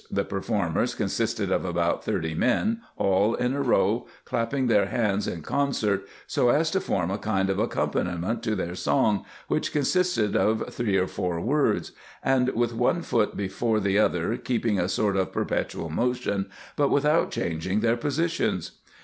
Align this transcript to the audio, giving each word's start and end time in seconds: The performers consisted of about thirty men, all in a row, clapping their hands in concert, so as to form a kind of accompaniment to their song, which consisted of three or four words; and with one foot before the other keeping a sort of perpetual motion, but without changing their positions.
The 0.09 0.25
performers 0.25 0.95
consisted 0.95 1.51
of 1.51 1.63
about 1.63 2.03
thirty 2.03 2.33
men, 2.33 2.81
all 2.97 3.35
in 3.35 3.53
a 3.53 3.61
row, 3.61 4.07
clapping 4.25 4.65
their 4.65 4.87
hands 4.87 5.27
in 5.27 5.43
concert, 5.43 6.07
so 6.25 6.49
as 6.49 6.71
to 6.71 6.79
form 6.81 7.11
a 7.11 7.19
kind 7.19 7.51
of 7.51 7.59
accompaniment 7.59 8.41
to 8.41 8.55
their 8.55 8.73
song, 8.73 9.25
which 9.47 9.71
consisted 9.71 10.35
of 10.35 10.73
three 10.73 10.97
or 10.97 11.05
four 11.05 11.39
words; 11.39 11.91
and 12.23 12.49
with 12.55 12.73
one 12.73 13.03
foot 13.03 13.37
before 13.37 13.79
the 13.79 13.99
other 13.99 14.37
keeping 14.37 14.79
a 14.79 14.89
sort 14.89 15.15
of 15.15 15.31
perpetual 15.31 15.91
motion, 15.91 16.49
but 16.75 16.89
without 16.89 17.29
changing 17.29 17.81
their 17.81 17.95
positions. 17.95 18.79